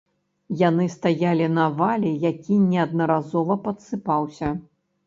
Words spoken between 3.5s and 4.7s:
падсыпаўся.